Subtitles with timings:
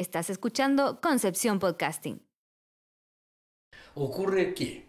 [0.00, 2.22] Estás escuchando Concepción Podcasting.
[3.94, 4.86] Ocurre que,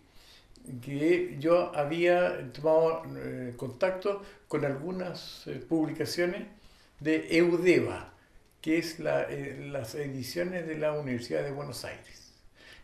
[0.81, 6.47] que yo había tomado eh, contacto con algunas eh, publicaciones
[7.01, 8.13] de Eudeva,
[8.61, 12.31] que es la, eh, las ediciones de la Universidad de Buenos Aires,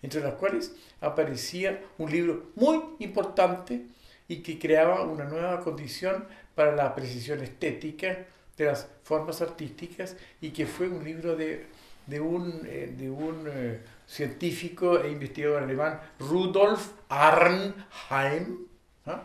[0.02, 3.86] entre las cuales aparecía un libro muy importante
[4.28, 8.26] y que creaba una nueva condición para la precisión estética
[8.58, 11.68] de las formas artísticas y que fue un libro de,
[12.08, 18.68] de un, eh, de un eh, científico e investigador alemán, Rudolf Arnheim,
[19.06, 19.24] ¿ah?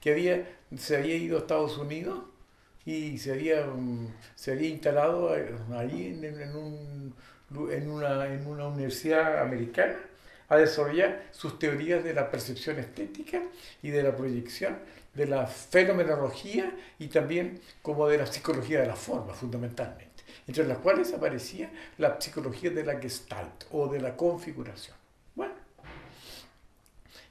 [0.00, 2.18] que había, se había ido a Estados Unidos
[2.84, 7.14] y se había, mm, se había instalado eh, ahí en, en, un,
[7.70, 9.96] en, una, en una universidad americana
[10.48, 13.40] a desarrollar sus teorías de la percepción estética
[13.82, 14.78] y de la proyección,
[15.14, 20.13] de la fenomenología y también como de la psicología de la forma, fundamentalmente,
[20.46, 24.96] entre las cuales aparecía la psicología de la gestalt o de la configuración.
[25.34, 25.54] Bueno,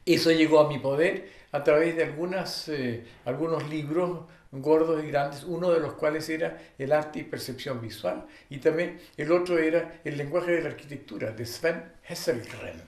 [0.06, 5.44] eso llegó a mi poder a través de algunas, eh, algunos libros gordos y grandes,
[5.44, 10.02] uno de los cuales era el arte y percepción visual, y también el otro era
[10.04, 12.82] el lenguaje de la arquitectura, de Sven Hesselgren.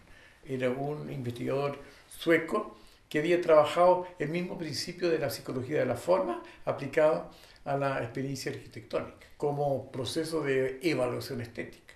[0.48, 2.78] Era un investigador sueco
[3.09, 7.31] que había trabajado el mismo principio de la psicología de la forma aplicado
[7.66, 11.94] a la experiencia arquitectónica como proceso de evaluación estética.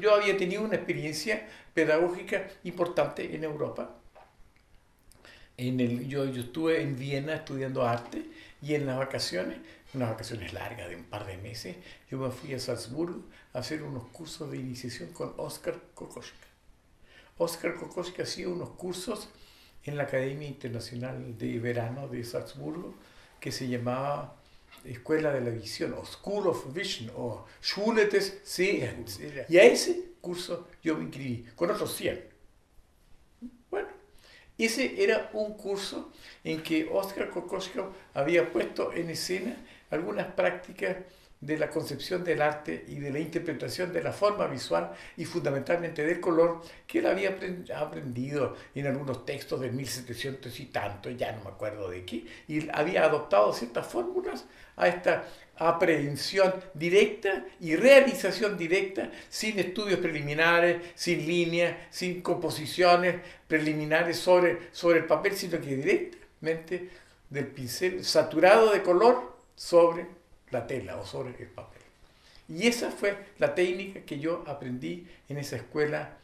[0.00, 3.96] Yo había tenido una experiencia pedagógica importante en Europa.
[5.56, 8.24] En el, yo, yo estuve en Viena estudiando arte
[8.62, 9.58] y en las vacaciones,
[9.92, 11.76] unas vacaciones largas de un par de meses,
[12.10, 16.46] yo me fui a Salzburgo a hacer unos cursos de iniciación con Oskar Kokoschka.
[17.36, 19.28] Oskar Kokoschka hacía unos cursos
[19.84, 22.94] en la Academia Internacional de Verano de Salzburgo
[23.40, 24.39] que se llamaba
[24.84, 29.20] Escuela de la Visión o School of Vision o Schule des Sehens.
[29.48, 32.24] Y a ese curso yo me inscribí con otros 100.
[33.70, 33.88] Bueno,
[34.58, 36.12] ese era un curso
[36.44, 39.56] en que Oskar Kokoschka había puesto en escena
[39.90, 40.96] algunas prácticas
[41.40, 46.04] de la concepción del arte y de la interpretación de la forma visual y fundamentalmente
[46.04, 47.38] del color que él había
[47.74, 52.68] aprendido en algunos textos de 1700 y tanto, ya no me acuerdo de qué, y
[52.72, 54.44] había adoptado ciertas fórmulas
[54.76, 55.24] a esta
[55.56, 65.00] aprehensión directa y realización directa, sin estudios preliminares, sin líneas, sin composiciones preliminares sobre, sobre
[65.00, 66.90] el papel, sino que directamente
[67.30, 70.19] del pincel saturado de color sobre
[70.50, 71.82] la tela o sobre el papel.
[72.48, 76.16] Y esa fue la técnica que yo aprendí en esa escuela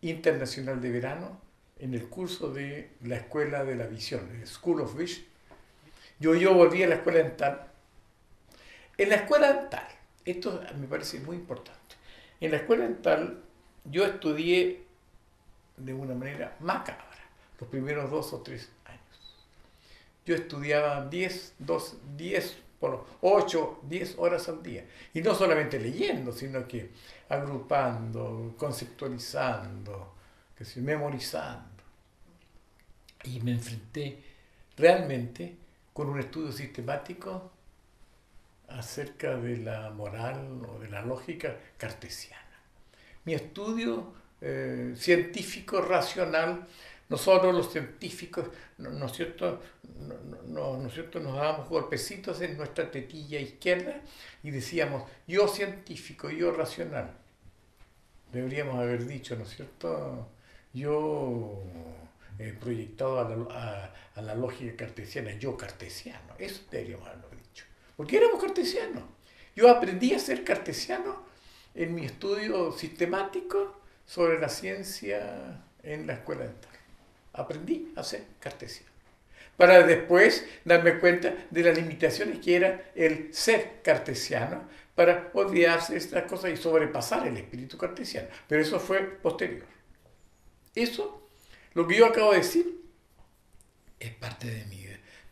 [0.00, 1.40] internacional de verano,
[1.78, 5.26] en el curso de la Escuela de la Visión, School of Vision.
[6.18, 7.66] Yo, yo volví a la escuela dental.
[8.96, 9.86] En la escuela dental,
[10.24, 11.96] esto me parece muy importante,
[12.40, 13.42] en la escuela dental
[13.84, 14.84] yo estudié
[15.76, 17.04] de una manera macabra
[17.60, 19.00] los primeros dos o tres años.
[20.24, 21.54] Yo estudiaba 10,
[22.16, 24.84] 10 por 8, 10 horas al día.
[25.14, 26.90] Y no solamente leyendo, sino que
[27.28, 30.14] agrupando, conceptualizando,
[30.56, 31.82] que si, memorizando.
[33.24, 34.22] Y me enfrenté
[34.76, 35.56] realmente
[35.92, 37.50] con un estudio sistemático
[38.68, 42.42] acerca de la moral o de la lógica cartesiana.
[43.24, 46.66] Mi estudio eh, científico racional
[47.08, 49.60] nosotros los científicos, ¿no, es cierto?
[50.46, 51.20] No, ¿no, es cierto?
[51.20, 54.00] Nos dábamos golpecitos en nuestra tetilla izquierda
[54.42, 57.16] y decíamos, yo científico, yo racional.
[58.32, 60.28] Deberíamos haber dicho, ¿no es cierto?
[60.74, 61.62] Yo
[62.38, 66.34] he proyectado a la, a la lógica cartesiana, yo cartesiano.
[66.38, 67.64] Eso deberíamos haberlo dicho.
[67.96, 69.04] Porque éramos cartesianos.
[69.54, 71.24] Yo aprendí a ser cartesiano
[71.74, 76.75] en mi estudio sistemático sobre la ciencia en la escuela dental
[77.36, 78.90] aprendí a ser cartesiano.
[79.56, 85.98] Para después darme cuenta de las limitaciones que era el ser cartesiano, para olvidarse de
[85.98, 88.28] estas cosas y sobrepasar el espíritu cartesiano.
[88.48, 89.66] Pero eso fue posterior.
[90.74, 91.28] Eso,
[91.74, 92.80] lo que yo acabo de decir,
[94.00, 94.84] es parte de mi,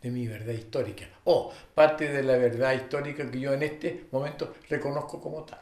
[0.02, 4.54] de mi verdad histórica, o parte de la verdad histórica que yo en este momento
[4.68, 5.60] reconozco como tal,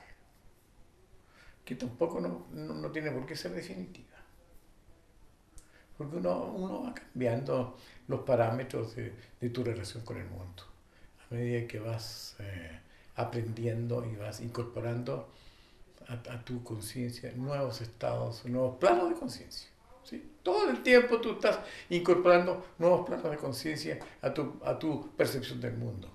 [1.64, 4.21] que tampoco no, no tiene por qué ser definitiva
[6.02, 7.76] porque uno, va cambiando
[8.08, 10.64] los parámetros de, tu relación con el mundo.
[11.30, 12.80] A medida que vas eh,
[13.16, 15.32] aprendiendo y vas incorporando
[16.08, 19.68] a, tu conciencia nuevos estados, nuevos planos de conciencia.
[20.04, 20.30] ¿sí?
[20.42, 21.60] Todo el tiempo tú estás
[21.90, 26.10] incorporando nuevos planos de conciencia a tu, a tu percepción del mundo.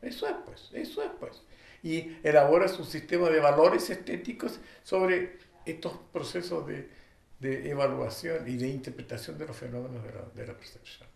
[0.00, 1.42] Eso es pues, eso es pues.
[1.82, 6.88] y elaboras un sistema de valores estéticos sobre estos procesos de,
[7.40, 11.08] de evaluación y de interpretación de los fenómenos de la, de la percepción.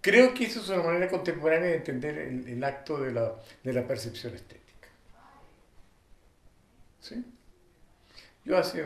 [0.00, 3.72] Creo que eso es una manera contemporánea de entender el, el acto de la, de
[3.72, 4.88] la, percepción estética.
[7.00, 7.24] ¿Sí?
[8.44, 8.84] Yo hace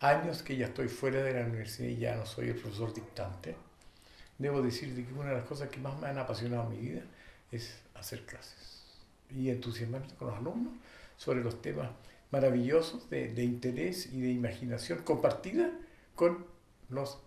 [0.00, 3.56] años que ya estoy fuera de la universidad y ya no soy el profesor dictante.
[4.36, 7.02] Debo decir que una de las cosas que más me han apasionado en mi vida
[7.50, 8.84] es hacer clases
[9.30, 10.74] y entusiasmarme con los alumnos
[11.16, 11.88] sobre los temas
[12.30, 15.70] maravillosos de, interés y de imaginación compartida
[16.14, 16.46] con
[16.88, 17.18] los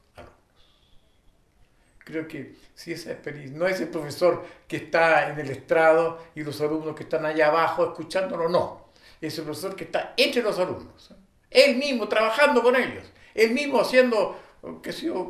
[2.03, 6.43] Creo que si esa experiencia, no es el profesor que está en el estrado y
[6.43, 8.87] los alumnos que están allá abajo escuchándolo, no.
[9.21, 11.13] Es el profesor que está entre los alumnos.
[11.49, 13.05] Él mismo trabajando con ellos,
[13.35, 14.35] él mismo haciendo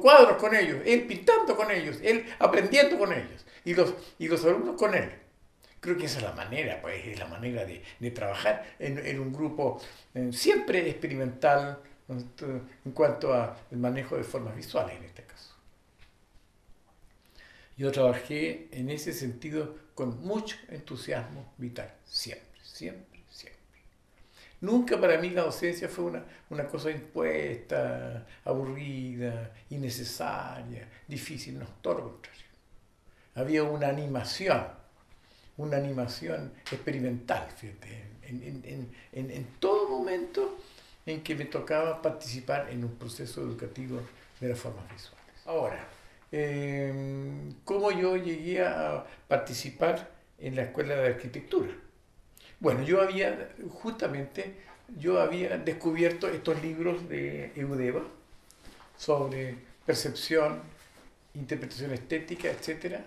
[0.02, 4.44] cuadros con ellos, él pintando con ellos, él aprendiendo con ellos y los, y los
[4.46, 5.12] alumnos con él.
[5.82, 9.20] Creo que esa es la manera, pues, es la manera de, de trabajar en, en,
[9.20, 9.82] un grupo
[10.14, 15.56] eh, siempre experimental en cuanto al manejo de formas visuales en este caso.
[17.78, 23.60] Yo trabajé en ese sentido con mucho entusiasmo vital, siempre, siempre, siempre.
[24.60, 31.94] Nunca para mí la docencia fue una, una cosa impuesta, aburrida, innecesaria, difícil, no, todo
[31.96, 32.46] lo contrario.
[33.34, 34.68] Había una animación,
[35.62, 40.58] una animación experimental, fíjate, en, todo momento
[41.06, 44.02] en que me tocaba participar en un proceso educativo
[44.40, 45.20] de las formas visuales.
[45.46, 45.88] Ahora,
[46.32, 50.10] eh, cómo yo llegué a participar
[50.40, 51.72] en la escuela de arquitectura.
[52.60, 54.56] Bueno, yo había, justamente,
[54.98, 58.02] yo había descubierto estos libros de Eudeva
[58.98, 60.62] sobre percepción,
[61.34, 63.02] interpretación estética, etc.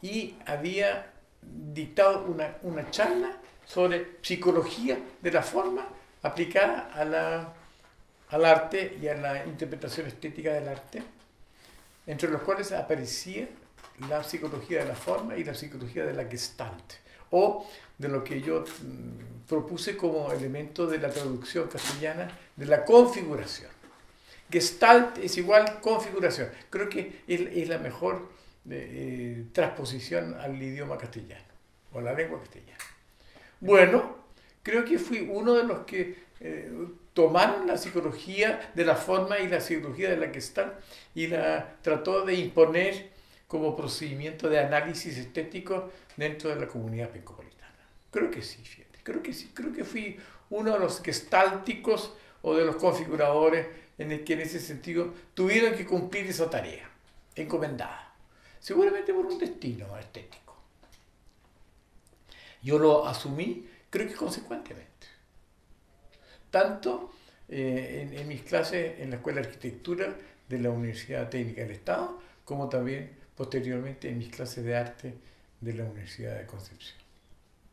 [0.00, 1.11] Y había
[1.42, 3.36] dictado una, una charla
[3.66, 5.86] sobre psicología de la forma
[6.22, 7.52] aplicada a la,
[8.30, 11.02] al arte y a la interpretación estética del arte
[12.06, 13.48] entre los cuales aparecía
[14.08, 16.94] la psicología de la forma y la psicología de la gestalt,
[17.30, 17.66] o
[17.98, 23.70] de lo que yo mm, propuse como elemento de la traducción castellana de la configuración.
[24.50, 26.50] Gestalt es igual configuración.
[26.68, 28.28] Creo que es, la mejor
[28.70, 31.52] eh, transposición al idioma castellano
[31.92, 32.78] o a la lengua castellana.
[33.60, 34.16] Bueno,
[34.62, 36.70] creo que fui uno de los que eh,
[37.14, 40.78] tomaron la psicología de la forma y la psicología de la que está
[41.14, 43.10] y la trató de imponer
[43.46, 47.52] como procedimiento de análisis estético dentro de la comunidad pencopolitana.
[48.10, 50.18] Creo que sí, fíjate, creo que sí, creo que fui
[50.50, 53.66] uno de los gestálticos o de los configuradores
[53.98, 56.88] en el que en ese sentido tuvieron que cumplir esa tarea
[57.34, 58.11] encomendada,
[58.62, 60.56] seguramente por un destino estético.
[62.62, 64.92] Yo lo asumí, creo que consecuentemente
[66.52, 67.10] tanto
[67.48, 70.14] eh, en, mis clases en la Escuela de Arquitectura
[70.48, 75.14] de la Universidad Técnica del Estado, como también posteriormente en mis clases de arte
[75.60, 76.98] de la Universidad de Concepción,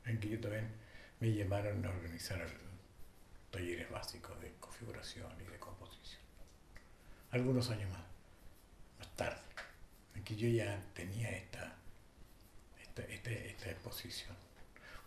[0.06, 0.70] en que yo también
[1.20, 2.44] me llamaron a organizar
[3.52, 6.22] talleres básicos de configuración y de composición.
[7.32, 8.04] Algunos años más,
[8.98, 9.42] más tarde,
[10.24, 11.76] que yo ya tenía esta,
[12.82, 14.36] esta, esta, esta exposición.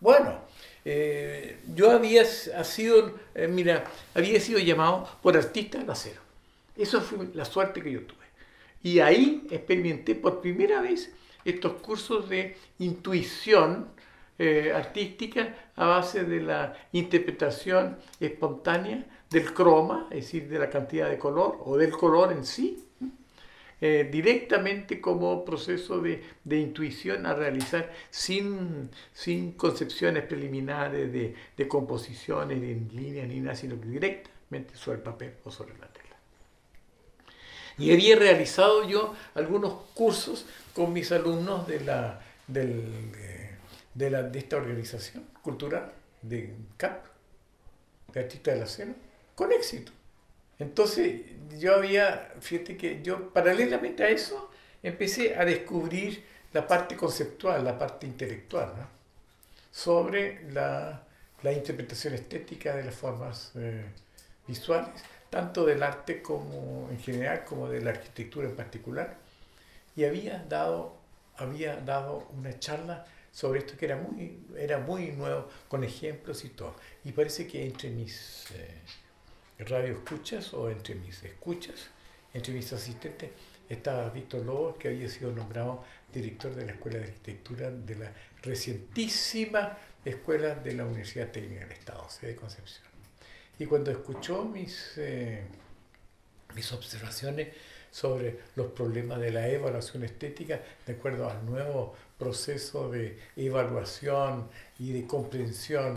[0.03, 0.41] Bueno,
[0.83, 6.19] eh, yo había sido, eh, mira, había sido llamado por artista de acero.
[6.75, 8.25] Eso fue la suerte que yo tuve.
[8.83, 11.13] Y ahí experimenté por primera vez
[11.45, 13.87] estos cursos de intuición
[14.37, 21.09] eh, artística a base de la interpretación espontánea del croma, es decir, de la cantidad
[21.09, 22.82] de color o del color en sí,
[23.81, 31.67] eh, directamente como proceso de, de, intuición a realizar sin, sin concepciones preliminares de, de
[31.67, 36.03] composiciones en línea ni nada, sino directamente sobre el papel o sobre la tela.
[37.77, 43.11] Y había realizado yo algunos cursos con mis alumnos de, la, del,
[43.93, 47.05] de, la, de esta organización cultural de CAP,
[48.13, 48.93] de Artistas de la Cena,
[49.35, 49.91] con éxito.
[50.63, 51.21] Entonces
[51.59, 54.49] yo había, fíjate que yo paralelamente a eso
[54.81, 58.87] empecé a descubrir la parte conceptual, la parte intelectual, ¿no?
[59.71, 61.03] sobre la,
[61.41, 63.83] la, interpretación estética de las formas eh,
[64.47, 69.17] visuales, tanto del arte como en general como de la arquitectura en particular.
[69.97, 70.95] Y había dado,
[71.35, 76.49] había dado una charla sobre esto que era muy, era muy nuevo, con ejemplos y
[76.49, 76.75] todo.
[77.03, 78.45] Y parece que entre mis...
[78.51, 78.79] Eh,
[79.63, 81.89] radio escuchas o entre mis escuchas,
[82.33, 83.31] entre mis asistentes,
[83.69, 88.13] estaba Víctor Lobo, que había sido nombrado director de la Escuela de Arquitectura de la
[88.41, 92.83] recientísima Escuela de la Universidad Técnica del Estado, sede de Concepción.
[93.57, 95.43] Y cuando escuchó mis, eh,
[96.55, 97.49] mis observaciones
[97.93, 104.93] sobre los problemas de la evaluación estética, de acuerdo al nuevo proceso de evaluación y
[104.93, 105.93] de comprensión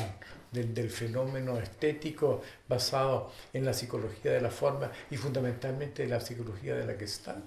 [0.52, 6.74] del, del, fenómeno estético basado en la psicología de la forma y fundamentalmente la psicología
[6.74, 7.46] de la Gestalt.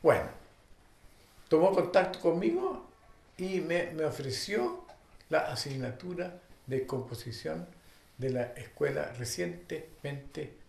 [0.00, 0.28] Bueno,
[1.48, 2.86] tomó contacto conmigo
[3.36, 4.84] y me, me ofreció
[5.28, 7.66] la asignatura de composición
[8.16, 10.61] de la escuela recientemente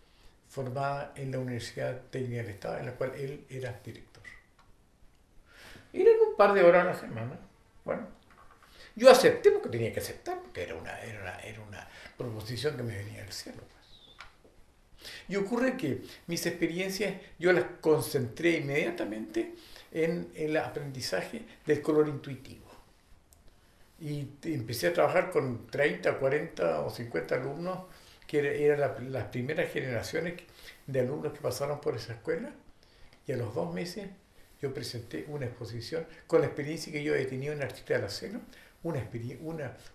[0.50, 4.24] formada en la Universidad Técnica del Estado, en la cual él era director.
[5.92, 7.40] Eran un par de horas a la semana.
[7.86, 8.08] Bueno,
[8.96, 12.84] yo acepté porque tenía que aceptar, porque era una, era una, era una proposición que
[12.84, 13.60] me venía del cielo.
[13.60, 13.84] Pues.
[15.28, 19.56] Y ocurre que mis experiencias yo las concentré inmediatamente
[19.92, 22.64] en el aprendizaje del color intuitivo.
[24.00, 27.80] Y empecé a trabajar con 30, 40 o 50 alumnos
[28.34, 30.42] que eran las primeras generaciones
[30.88, 32.52] de alumnos que pasaron por esa escuela,
[33.28, 34.10] y a los dos meses
[34.60, 38.10] yo presenté una exposición con la experiencia que yo he tenido en Artista de la
[38.10, 38.42] Cena,
[38.82, 39.08] una,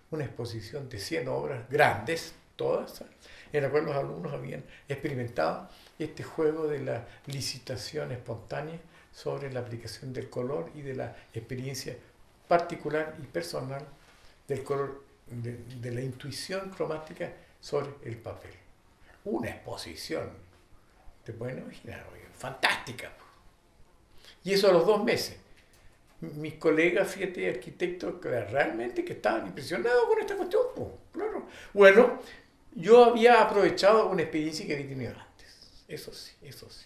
[0.09, 3.03] una, exposición de 100 obras grandes, todas,
[3.51, 5.67] en la cual los alumnos habían experimentado
[5.99, 8.79] este juego de la licitación espontánea
[9.11, 11.97] sobre la aplicación del color y de la experiencia
[12.47, 13.85] particular y personal
[14.47, 18.51] del color, de la intuición cromática sobre el papel.
[19.25, 20.29] Una exposición,
[21.23, 23.11] te pueden imaginar, fantástica.
[24.43, 25.37] Y eso a los dos meses.
[26.21, 30.63] Mis colegas, fíjate, arquitectos, realmente que estaban impresionados con esta cuestión.
[31.11, 31.47] claro.
[31.73, 32.19] Bueno,
[32.73, 35.83] yo había aprovechado una experiencia que había tenido antes.
[35.87, 36.85] Eso sí, eso sí.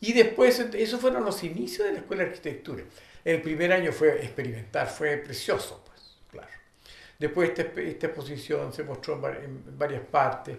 [0.00, 2.82] Y después, esos fueron los inicios de la Escuela de Arquitectura.
[3.24, 5.84] El primer año fue experimentar, fue precioso.
[7.22, 10.56] Después esta, esta exposición se mostró en varias partes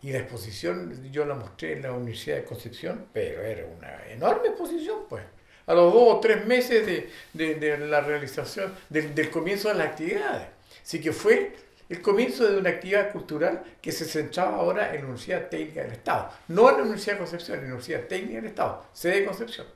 [0.00, 4.48] y la exposición yo la mostré en la Universidad de Concepción, pero era una enorme
[4.48, 5.22] exposición, pues.
[5.66, 9.74] A los dos o tres meses de, de, de la realización, del, del comienzo de
[9.74, 10.48] las actividades.
[10.82, 11.54] Así que fue
[11.90, 15.92] el comienzo de una actividad cultural que se centraba ahora en la Universidad Técnica del
[15.92, 16.30] Estado.
[16.48, 19.66] No en la Universidad de Concepción, en la Universidad Técnica del Estado, sede de Concepción.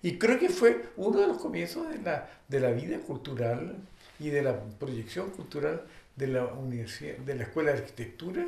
[0.00, 3.76] Y creo que fue uno de los comienzos de la, de la vida cultural
[4.18, 5.82] y de la proyección cultural
[6.16, 8.46] de la, universidad, de la Escuela de Arquitectura.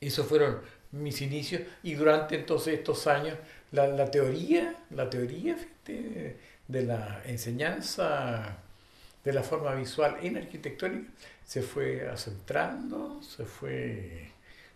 [0.00, 0.60] Esos fueron
[0.92, 3.36] mis inicios y durante entonces estos años
[3.72, 6.36] la, la teoría, la teoría de,
[6.68, 8.58] de la enseñanza
[9.24, 11.10] de la forma visual en arquitectónica
[11.44, 14.30] se fue acentrando, se fue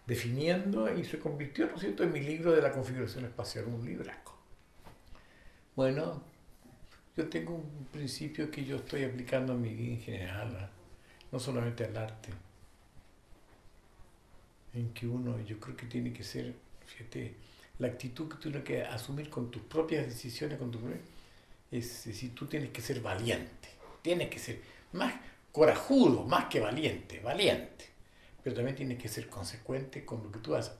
[0.06, 3.84] definiendo y se convirtió, ¿no es cierto?, en mi libro de la configuración espacial, un
[3.84, 4.36] libraco.
[5.76, 6.22] Bueno,
[7.18, 10.70] yo tengo un principio que yo estoy aplicando a mi vida en general,
[11.32, 12.28] no solamente al arte,
[14.72, 16.54] en que uno, yo creo que tiene que ser,
[16.86, 17.34] fíjate,
[17.80, 20.78] la actitud que tienes que asumir con tus propias decisiones, con tu
[21.72, 23.68] es decir, tú tienes que ser valiente,
[24.00, 24.60] tienes que ser
[24.92, 25.12] más
[25.50, 27.86] corajudo, más que valiente, valiente,
[28.44, 30.72] pero también tienes que ser consecuente con lo que tú has,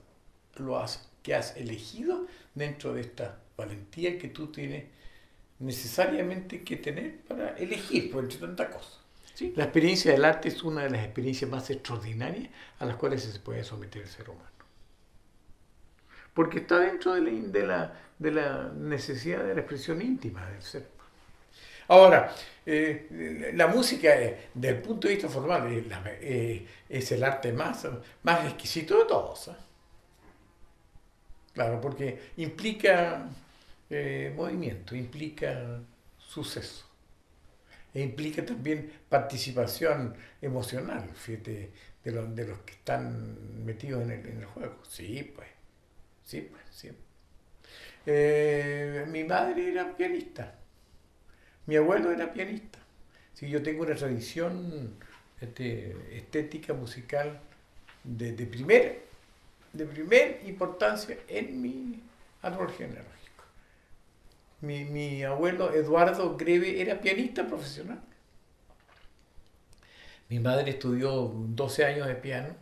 [0.55, 4.85] lo has, que has elegido dentro de esta valentía que tú tienes
[5.59, 8.99] necesariamente que tener para elegir por entre tantas cosas.
[9.33, 9.53] ¿sí?
[9.55, 12.49] La experiencia del arte es una de las experiencias más extraordinarias
[12.79, 14.49] a las cuales se puede someter el ser humano.
[16.33, 20.61] Porque está dentro de la, de la, de la necesidad de la expresión íntima del
[20.61, 20.87] ser.
[21.89, 22.33] Ahora,
[22.65, 25.67] eh, la música, eh, desde el punto de vista formal,
[26.21, 27.87] eh, es el arte más,
[28.21, 29.51] más exquisito de todos.
[31.51, 33.27] Claro, porque implica
[33.89, 35.81] eh, movimiento, implica
[36.17, 36.85] suceso.
[37.93, 41.71] E implica también participación emocional, fíjate,
[42.03, 44.77] de, los, que están metidos en el, en el juego.
[44.87, 45.47] Sí, pues,
[46.23, 46.91] sí, pues, sí.
[48.05, 50.55] Eh, mi madre era pianista,
[51.65, 52.79] mi abuelo era pianista.
[53.33, 54.95] Sí, yo tengo una tradición
[55.39, 57.39] este, estética musical
[58.03, 59.03] de, de, primer,
[59.73, 62.03] de primer importancia en mi
[62.41, 63.28] árbol genealógico.
[64.61, 68.01] Mi, mi abuelo Eduardo Greve era pianista profesional.
[70.29, 72.55] Mi madre estudió 12 años de piano,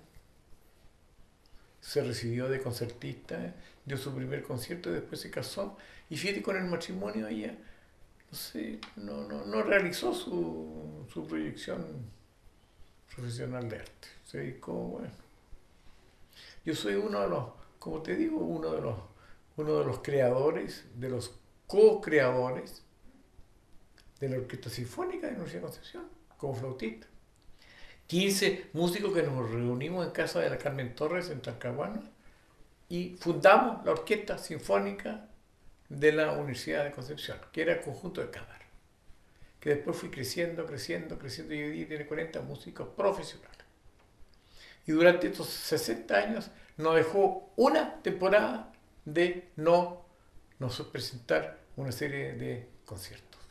[1.81, 5.77] se recibió de concertista, dio su primer concierto y después se casó.
[6.09, 7.57] Y fíjate, con el matrimonio ella
[8.31, 11.85] no, sé, no, no, no realizó su, su, proyección
[13.13, 14.07] profesional de arte.
[14.25, 15.13] Se dedicó, bueno.
[16.65, 17.49] Yo soy uno de los,
[17.79, 18.97] como te digo, uno de los,
[19.55, 21.33] uno de los creadores de los
[21.67, 22.83] co-creadores
[24.19, 27.07] de la Orquesta Sinfónica de la Universidad de Concepción, como flautista.
[28.07, 32.01] 15 músicos que nos reunimos en casa de la Carmen Torres en Talcahuano
[32.87, 35.27] y fundamos la Orquesta Sinfónica
[35.89, 38.65] de la Universidad de Concepción, que era el conjunto de cámara,
[39.59, 43.57] que después fui creciendo, creciendo, creciendo y hoy día tiene 40 músicos profesionales.
[44.85, 48.71] Y durante estos 60 años nos dejó una temporada
[49.03, 50.06] de no
[50.59, 53.41] nos presentar una serie de conciertos.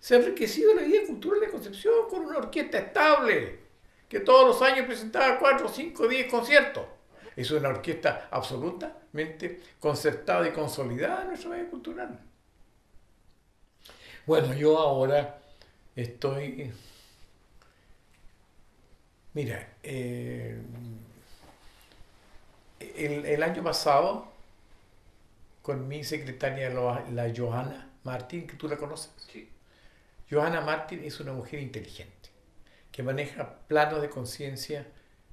[0.00, 3.60] Se ha enriquecido la vida cultural de Concepción con una orquesta estable,
[4.08, 6.84] que todos los años presentaba 4, 5, 10 conciertos.
[7.36, 12.18] Es una orquesta absolutamente concertada y consolidada en nuestra vida cultural.
[14.26, 15.38] Bueno, yo ahora
[15.94, 16.72] estoy...
[19.32, 20.60] Mira, eh,
[22.96, 24.29] el, el año pasado
[25.62, 29.12] con mi secretaria, la Johanna Martín, que tú la conoces.
[29.32, 29.48] Sí.
[30.30, 32.30] Johanna Martín es una mujer inteligente,
[32.92, 34.86] que maneja planos de conciencia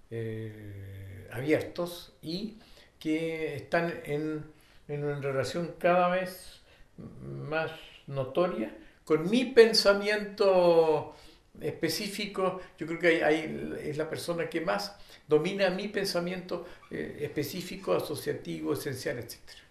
[0.10, 2.58] eh, abiertos y
[3.00, 4.44] que están en,
[4.88, 6.62] en, una relación cada vez
[6.98, 7.72] más
[8.08, 11.16] notoria con mi pensamiento
[11.62, 12.60] específico.
[12.78, 14.96] Yo creo que ahí es la persona que más
[15.28, 19.67] domina mi pensamiento eh, específico, asociativo, esencial, etc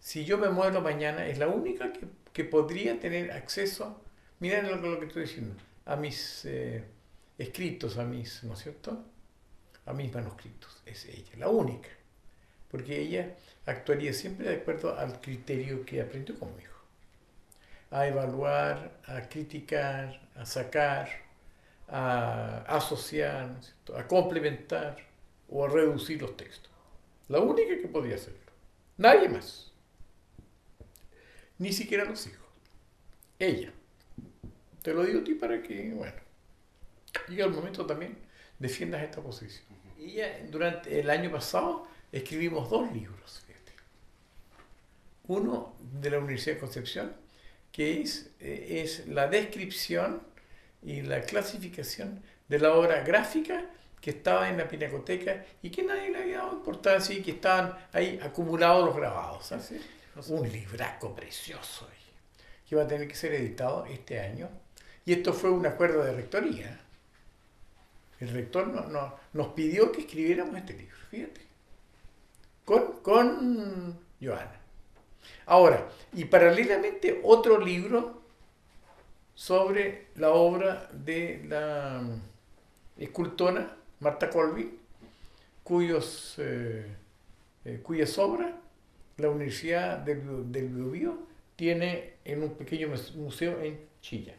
[0.00, 4.00] si yo me muero mañana, es la única que, que podría tener acceso,
[4.40, 5.54] miren lo, lo, que estoy diciendo,
[5.86, 6.84] a mis eh,
[7.36, 9.04] escritos, a mis, ¿no es cierto?
[9.86, 10.82] A mis manuscritos.
[10.84, 11.88] Es ella, la única.
[12.70, 13.34] Porque ella
[13.66, 16.72] actuaría siempre de acuerdo al criterio que aprendió conmigo.
[17.90, 21.08] A evaluar, a criticar, a sacar,
[21.88, 23.56] a asociar,
[23.96, 24.98] a complementar
[25.48, 26.70] o a reducir los textos.
[27.28, 28.52] La única que podía hacerlo.
[28.98, 29.68] Nadie más
[31.58, 32.46] ni siquiera los hijos.
[33.38, 33.72] Ella.
[34.82, 36.16] Te lo digo a ti para que, bueno,
[37.28, 38.16] llegue el momento también
[38.58, 39.66] defiendas esta posición.
[39.98, 43.42] Y ella, durante el año pasado, escribimos dos libros.
[43.46, 43.72] Fíjate.
[45.26, 47.12] Uno de la Universidad de Concepción,
[47.72, 50.22] que es, eh, es la descripción
[50.82, 53.64] y la clasificación de la obra gráfica
[54.00, 57.76] que estaba en la pinacoteca y que nadie le había dado importancia y que estaban
[57.92, 59.46] ahí acumulados los grabados.
[59.46, 59.72] ¿sabes?
[60.26, 61.86] Un libraco precioso
[62.68, 64.48] que iba a tener que ser editado este año.
[65.04, 66.78] Y esto fue un acuerdo de rectoría.
[68.20, 71.40] El rector no, nos pidió que escribiéramos este libro, fíjate.
[72.64, 74.60] Con, con Joana.
[75.46, 78.22] Ahora, y paralelamente otro libro
[79.34, 82.02] sobre la obra de la
[82.98, 84.78] escultora Marta Colby,
[85.62, 86.86] cuyos, eh,
[87.64, 88.52] eh, cuyas obras
[89.18, 91.18] la Universidad del, del Biobío
[91.56, 94.34] tiene en un pequeño museo en Chilla.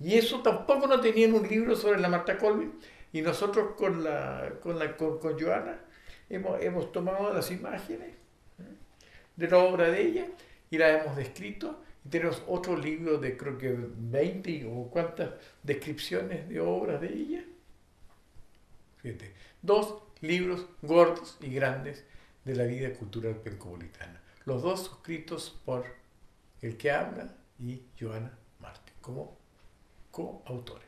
[0.00, 2.74] Y eso tampoco no tenía en un libro sobre la Marta Colvin.
[3.12, 5.78] Y nosotros con, la, con, la, con, Joana
[6.28, 8.76] hemos, hemos, tomado las imágenes ¿eh?
[9.36, 10.26] de la obra de ella
[10.70, 11.80] y la hemos descrito.
[12.04, 15.30] Y tenemos otro libro de creo que 20 o cuántas
[15.62, 17.44] descripciones de obras de ella.
[18.98, 22.04] Fíjate, dos libros gordos y grandes
[22.44, 24.20] de la vida cultural pencopolitana.
[24.44, 25.86] Los dos suscritos por
[26.60, 29.36] el que habla y Joana Martín como
[30.10, 30.84] coautores.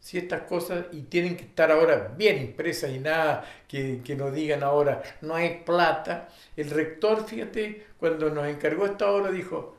[0.00, 4.32] Si estas cosas, y tienen que estar ahora bien impresas y nada que, que nos
[4.32, 6.28] digan ahora, no hay plata.
[6.56, 9.76] El rector, fíjate, cuando nos encargó esta obra dijo,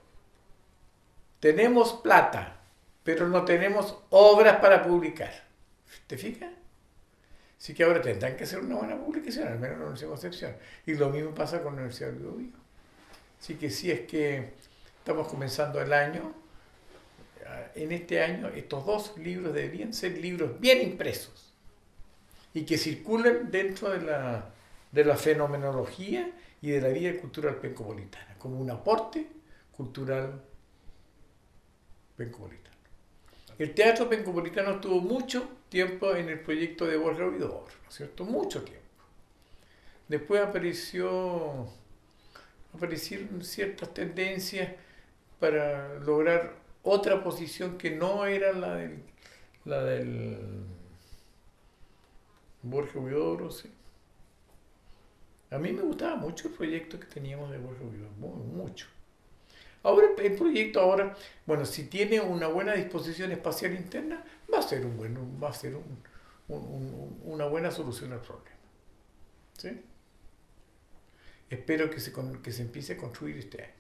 [1.40, 2.60] tenemos plata,
[3.04, 5.34] pero no tenemos obras para publicar.
[6.06, 6.59] ¿Te fijas?
[7.60, 10.14] Así que ahora tendrán que hacer una buena publicación, al menos en la Universidad de
[10.14, 10.56] Concepción.
[10.86, 12.54] Y lo mismo pasa con la Universidad de Biobío.
[13.40, 14.54] Así que si es que
[15.00, 16.34] estamos comenzando el año,
[17.76, 21.54] en este año estos dos libros deberían ser libros bien impresos
[22.54, 24.50] y que circulen dentro de la,
[24.92, 29.28] de la fenomenología y de la vida cultural pencopolitana, como un aporte
[29.72, 30.42] cultural
[32.16, 32.69] pencopolitano.
[33.60, 38.24] El teatro pencopolitano estuvo mucho tiempo en el proyecto de Borja Huidobro, ¿no es cierto?
[38.24, 38.80] Mucho tiempo.
[40.08, 41.68] Después apareció,
[42.74, 44.72] aparecieron ciertas tendencias
[45.42, 49.04] para lograr otra posición que no era la del,
[49.66, 50.40] la del
[52.64, 53.70] Borja Huidobro, sí.
[55.52, 58.88] A mí me gustaba mucho el proyecto que teníamos de Borja Huidobro, mucho.
[59.84, 61.16] Ahora el proyecto ahora,
[61.46, 65.54] bueno, si tiene una buena disposición espacial interna, va a ser un buen, va a
[65.54, 66.04] ser un,
[67.24, 68.58] una buena solución al problema.
[69.58, 69.70] ¿Sí?
[71.50, 72.14] espero que se,
[72.44, 73.74] que se empiece a construir este año.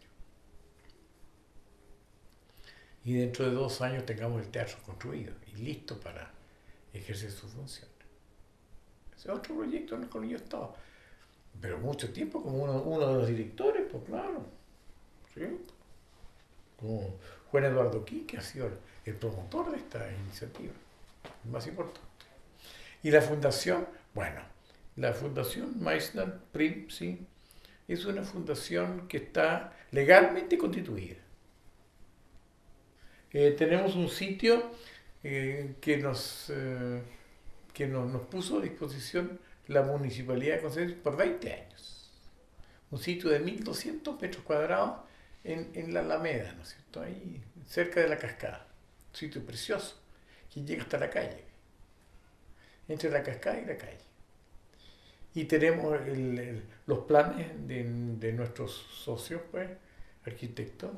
[3.05, 6.31] Y dentro de dos años tengamos el teatro construido y listo para
[6.93, 7.89] ejercer su función.
[9.15, 10.75] Ese es otro proyecto en el cual yo he estado.
[11.61, 14.45] Pero mucho tiempo como uno, uno de los directores, pues claro.
[15.33, 15.41] ¿sí?
[16.79, 17.17] Como
[17.51, 18.69] Juan Eduardo Quique ha sido
[19.05, 20.73] el promotor de esta iniciativa,
[21.43, 21.99] el más importante.
[23.03, 24.41] Y la fundación, bueno,
[24.95, 27.25] la fundación Meissner Prim, sí,
[27.87, 31.17] es una fundación que está legalmente constituida.
[33.31, 34.71] Eh, tenemos un sitio
[35.23, 37.01] eh, que, nos, eh,
[37.73, 42.11] que nos, nos, puso a disposición la Municipalidad de Concepción por 20 años.
[42.91, 45.08] Un sitio de 1.200 metros cuadrados
[45.43, 47.01] en, en, la Alameda, ¿no es cierto?
[47.01, 48.67] Ahí, cerca de la cascada.
[49.09, 49.99] Un sitio precioso
[50.53, 51.43] que llega hasta la calle.
[52.87, 53.99] Entre la cascada y la calle.
[55.33, 55.95] Y tenemos
[56.87, 59.69] los planes de, de, nuestros socios, pues,
[60.25, 60.91] arquitectos,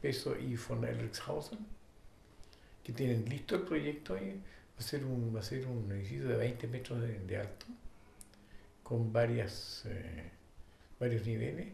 [0.00, 1.58] Peso y von Erlexhausen,
[2.84, 4.40] que tienen listo el proyecto ahí.
[4.74, 7.66] Va a ser un, va a ser un edificio de 20 metros de, de alto,
[8.82, 10.30] con varias, eh,
[11.00, 11.68] varios niveles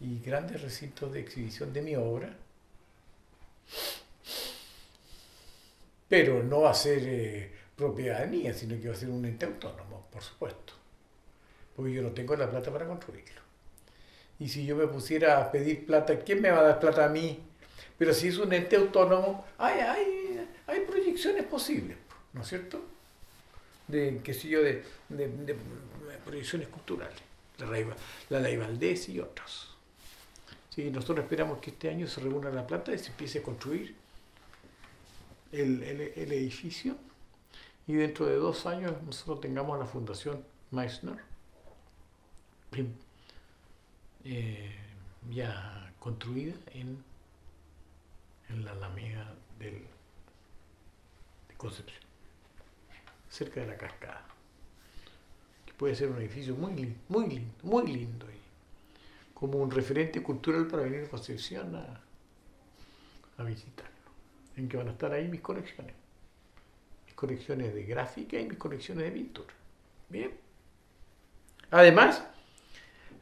[0.00, 2.34] y grandes recintos de exhibición de mi obra.
[6.08, 9.46] Pero no va a ser eh, propiedad mía, sino que va a ser un ente
[9.46, 10.72] autónomo, por supuesto.
[11.76, 13.40] Porque yo no tengo la plata para construirlo.
[14.38, 17.08] Y si yo me pusiera a pedir plata, ¿quién me va a dar plata a
[17.08, 17.38] mí?
[17.98, 21.98] Pero si es un ente autónomo, hay, hay, hay proyecciones posibles,
[22.32, 22.82] ¿no es cierto?
[23.86, 25.56] De, qué sé yo, de, de, de
[26.24, 27.18] proyecciones culturales.
[27.58, 27.66] La,
[28.30, 29.76] la Ley Valdés y otros.
[30.70, 33.96] Sí, nosotros esperamos que este año se reúna la plata y se empiece a construir
[35.52, 36.96] el, edificio
[37.88, 41.18] y dentro de dos años nosotros tengamos la Fundación Meissner.
[44.24, 44.76] Eh,
[45.30, 47.02] ya construida en,
[48.64, 49.74] la Alameda del,
[51.48, 52.00] de Concepción,
[53.28, 54.24] cerca de la cascada,
[55.66, 58.26] que puede ser un edificio muy muy lindo, muy lindo,
[59.40, 63.90] como un referente cultural para venir a Concepción a, visitarlo,
[64.56, 65.94] en que van a estar ahí mis colecciones
[67.14, 69.52] conexiones de gráfica y mis conexiones de pintura.
[70.08, 70.32] Bien.
[71.70, 72.24] Además,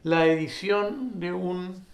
[0.03, 1.85] la edición de un,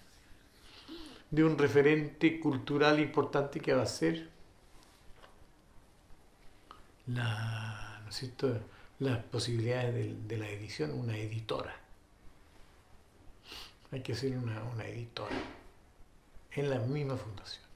[1.32, 4.28] de un referente cultural importante que va a ser
[7.08, 8.60] la, ¿no es cierto?
[9.00, 11.74] las posibilidades de, de, la edición, una editora.
[13.96, 15.34] Hay que ser una, una editora
[16.52, 17.66] en la misma fundación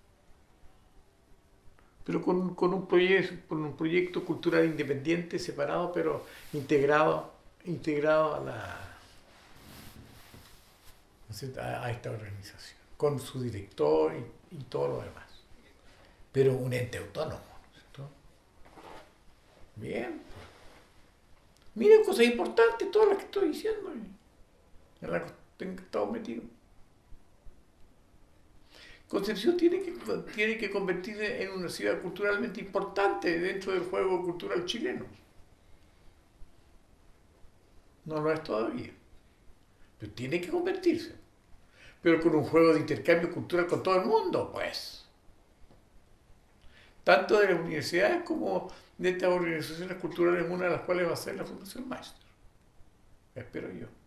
[2.04, 7.32] pero con, un proyecto, con un proyecto cultural independiente, separado, pero integrado,
[7.64, 8.76] integrado a, la,
[11.30, 14.12] esta organización, con su director
[14.50, 15.30] y, todo lo demás.
[16.32, 17.40] Pero un ente autónomo,
[17.72, 18.10] ¿cierto?
[19.76, 20.20] Bien.
[21.76, 23.92] Miren cosas importantes, todas las que estoy diciendo,
[25.00, 25.22] en las
[25.68, 26.42] que he estado metido.
[29.08, 29.92] Concepción tiene que,
[30.34, 35.04] tiene que convertirse en una ciudad culturalmente importante dentro del juego cultural chileno.
[38.04, 38.92] No lo es todavía.
[39.98, 41.14] Pero tiene que convertirse.
[42.00, 45.04] Pero con un juego de intercambio cultural con todo el mundo, pues.
[47.02, 51.16] Tanto de las universidades como de estas organizaciones culturales, una de las cuales va a
[51.16, 52.26] ser la Fundación Maestro.
[53.34, 53.99] Espero yo.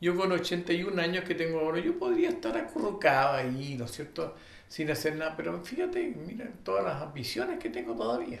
[0.00, 4.34] Yo con 81 años que tengo ahora, yo podría estar acurrucado ahí, ¿no es cierto?
[4.66, 8.40] Sin hacer nada, pero fíjate, mira todas las ambiciones que tengo todavía.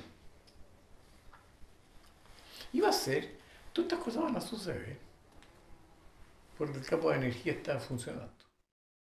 [2.72, 3.36] Y va a ser,
[3.72, 4.96] todas estas cosas van a suceder,
[6.56, 8.39] porque el campo de energía está funcionando.